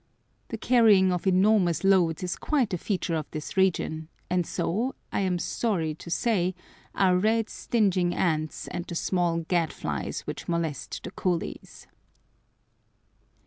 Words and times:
The 0.47 0.57
carrying 0.57 1.11
of 1.11 1.27
enormous 1.27 1.83
loads 1.83 2.23
is 2.23 2.35
quite 2.35 2.73
a 2.73 2.77
feature 2.79 3.13
of 3.13 3.29
this 3.29 3.55
region, 3.55 4.07
and 4.31 4.47
so, 4.47 4.95
I 5.11 5.19
am 5.19 5.37
sorry 5.37 5.93
to 5.93 6.09
say, 6.09 6.55
are 6.95 7.15
red 7.15 7.51
stinging 7.51 8.15
ants 8.15 8.67
and 8.69 8.83
the 8.85 8.95
small 8.95 9.41
gadflies 9.41 10.21
which 10.21 10.47
molest 10.47 11.01
the 11.03 11.11
coolies. 11.11 11.85